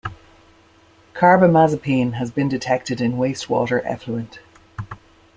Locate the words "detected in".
2.49-3.17